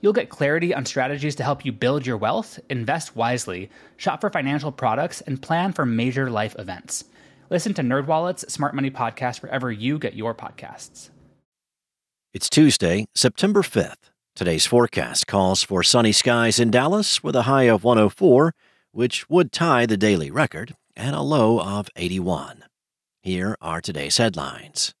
[0.00, 4.30] You'll get clarity on strategies to help you build your wealth, invest wisely, shop for
[4.30, 7.04] financial products, and plan for major life events.
[7.48, 11.10] Listen to NerdWallet's Smart Money Podcast wherever you get your podcasts.
[12.34, 14.10] It's Tuesday, September 5th.
[14.34, 18.52] Today's forecast calls for sunny skies in Dallas with a high of 104,
[18.92, 22.64] which would tie the daily record, and a low of 81.
[23.22, 24.92] Here are today's headlines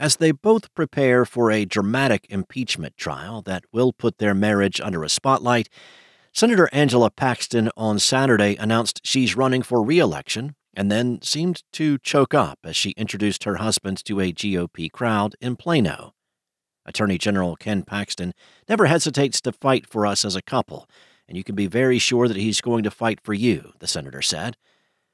[0.00, 5.04] as they both prepare for a dramatic impeachment trial that will put their marriage under
[5.04, 5.68] a spotlight.
[6.32, 11.98] Senator Angela Paxton on Saturday announced she's running for re election and then seemed to
[11.98, 16.14] choke up as she introduced her husband to a GOP crowd in Plano.
[16.86, 18.32] Attorney General Ken Paxton
[18.68, 20.88] never hesitates to fight for us as a couple,
[21.28, 24.22] and you can be very sure that he's going to fight for you, the senator
[24.22, 24.56] said.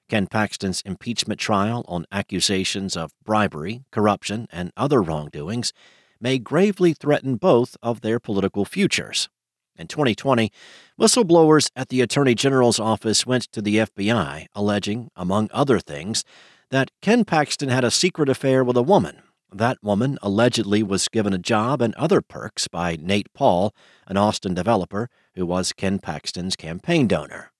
[0.08, 5.72] Ken Paxton's impeachment trial on accusations of bribery, corruption, and other wrongdoings
[6.20, 9.28] may gravely threaten both of their political futures.
[9.76, 10.50] In 2020,
[10.98, 16.24] whistleblowers at the Attorney General's office went to the FBI alleging, among other things,
[16.70, 19.22] that Ken Paxton had a secret affair with a woman.
[19.52, 23.74] That woman allegedly was given a job and other perks by Nate Paul,
[24.06, 27.52] an Austin developer who was Ken Paxton's campaign donor.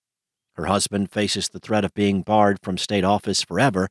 [0.57, 3.89] Her husband faces the threat of being barred from state office forever,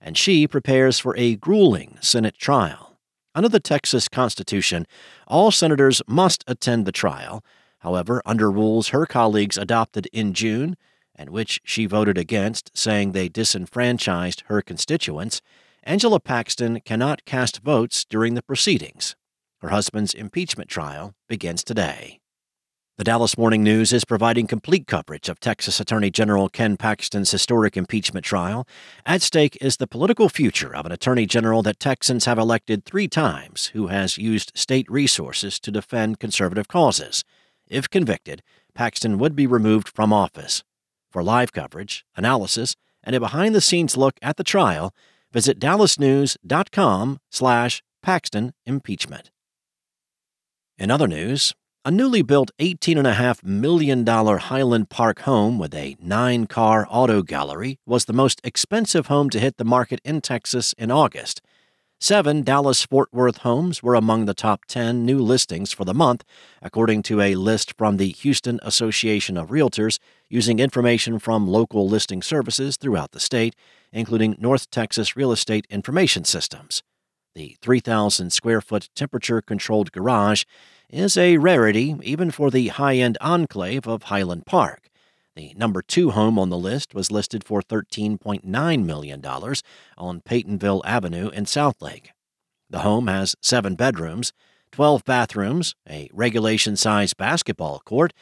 [0.00, 2.98] and she prepares for a grueling Senate trial.
[3.34, 4.86] Under the Texas Constitution,
[5.26, 7.42] all senators must attend the trial.
[7.78, 10.76] However, under rules her colleagues adopted in June,
[11.14, 15.40] and which she voted against, saying they disenfranchised her constituents,
[15.82, 19.16] Angela Paxton cannot cast votes during the proceedings.
[19.60, 22.21] Her husband's impeachment trial begins today.
[22.98, 27.74] The Dallas Morning News is providing complete coverage of Texas Attorney General Ken Paxton's historic
[27.74, 28.68] impeachment trial.
[29.06, 33.08] At stake is the political future of an attorney general that Texans have elected three
[33.08, 37.24] times who has used state resources to defend conservative causes.
[37.66, 38.42] If convicted,
[38.74, 40.62] Paxton would be removed from office.
[41.10, 44.94] For live coverage, analysis, and a behind-the-scenes look at the trial,
[45.32, 49.30] visit dallasnews.com slash Paxton impeachment.
[50.76, 56.86] In other news, a newly built $18.5 million Highland Park home with a nine car
[56.88, 61.40] auto gallery was the most expensive home to hit the market in Texas in August.
[61.98, 66.22] Seven Dallas Fort Worth homes were among the top 10 new listings for the month,
[66.60, 72.22] according to a list from the Houston Association of Realtors using information from local listing
[72.22, 73.56] services throughout the state,
[73.92, 76.84] including North Texas Real Estate Information Systems.
[77.34, 80.44] The 3,000 square foot temperature controlled garage
[80.90, 84.90] is a rarity even for the high end enclave of Highland Park.
[85.34, 91.30] The number two home on the list was listed for $13.9 million on Peytonville Avenue
[91.30, 92.08] in Southlake.
[92.68, 94.34] The home has seven bedrooms,
[94.72, 98.12] 12 bathrooms, a regulation size basketball court,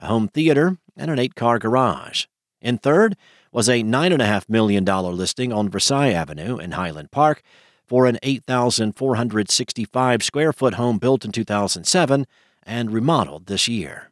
[0.00, 2.24] a home theater, and an eight car garage.
[2.60, 3.16] In third
[3.52, 7.42] was a $9.5 million listing on Versailles Avenue in Highland Park
[7.86, 12.26] for an 8,465 square foot home built in 2007
[12.64, 14.10] and remodeled this year.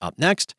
[0.00, 0.54] Up next,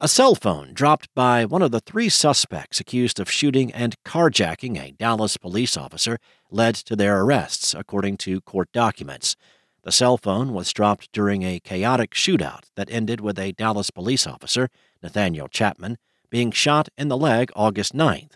[0.00, 4.76] a cell phone dropped by one of the three suspects accused of shooting and carjacking
[4.76, 6.18] a Dallas police officer
[6.50, 9.36] led to their arrests, according to court documents.
[9.84, 14.26] The cell phone was dropped during a chaotic shootout that ended with a Dallas police
[14.26, 14.70] officer,
[15.02, 15.98] Nathaniel Chapman,
[16.30, 18.32] being shot in the leg August 9th.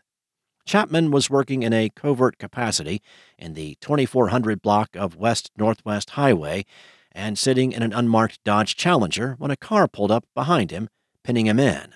[0.66, 3.00] Chapman was working in a covert capacity
[3.38, 6.66] in the 2400 block of West Northwest Highway
[7.12, 10.88] and sitting in an unmarked Dodge Challenger when a car pulled up behind him,
[11.22, 11.94] pinning him in.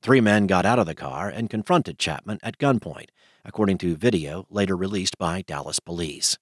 [0.00, 3.10] Three men got out of the car and confronted Chapman at gunpoint,
[3.44, 6.38] according to video later released by Dallas police.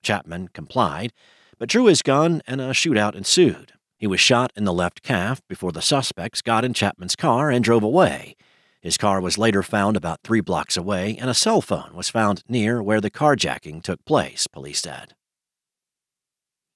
[0.00, 1.12] Chapman complied,
[1.58, 3.72] but drew his gun and a shootout ensued.
[3.98, 7.64] He was shot in the left calf before the suspects got in Chapman's car and
[7.64, 8.36] drove away.
[8.84, 12.42] His car was later found about three blocks away, and a cell phone was found
[12.50, 15.14] near where the carjacking took place, police said.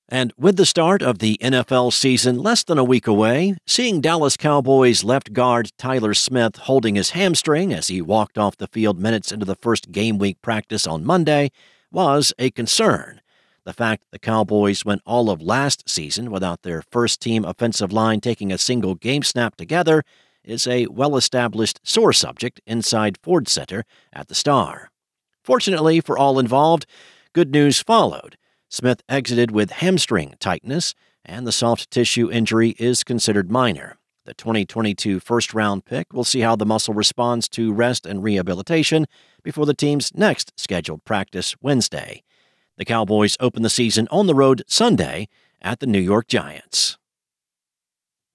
[0.08, 4.38] And with the start of the NFL season less than a week away, seeing Dallas
[4.38, 9.30] Cowboys left guard Tyler Smith holding his hamstring as he walked off the field minutes
[9.30, 11.50] into the first game week practice on Monday
[11.92, 13.20] was a concern.
[13.64, 18.22] The fact the Cowboys went all of last season without their first team offensive line
[18.22, 20.04] taking a single game snap together
[20.48, 24.90] is a well established sore subject inside Ford Center at the Star.
[25.44, 26.86] Fortunately for all involved,
[27.32, 28.36] good news followed.
[28.68, 33.96] Smith exited with hamstring tightness, and the soft tissue injury is considered minor.
[34.24, 39.06] The 2022 first round pick will see how the muscle responds to rest and rehabilitation
[39.42, 42.22] before the team's next scheduled practice Wednesday.
[42.76, 45.28] The Cowboys open the season on the road Sunday
[45.62, 46.98] at the New York Giants.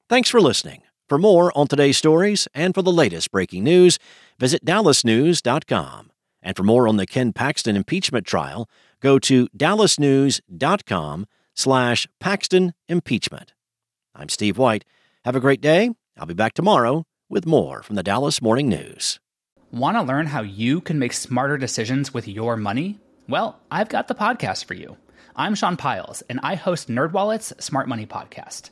[0.09, 0.81] Thanks for listening.
[1.13, 3.99] For more on today's stories and for the latest breaking news,
[4.39, 6.09] visit dallasnews.com.
[6.41, 8.67] And for more on the Ken Paxton impeachment trial,
[8.99, 13.53] go to dallasnews.com slash Paxton impeachment.
[14.15, 14.85] I'm Steve White.
[15.23, 15.91] Have a great day.
[16.17, 19.19] I'll be back tomorrow with more from the Dallas Morning News.
[19.71, 22.99] Want to learn how you can make smarter decisions with your money?
[23.29, 24.97] Well, I've got the podcast for you.
[25.35, 28.71] I'm Sean Pyles, and I host NerdWallet's Smart Money Podcast.